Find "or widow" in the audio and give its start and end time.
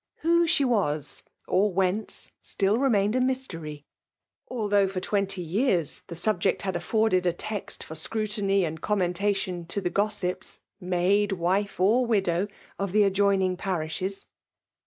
11.79-12.47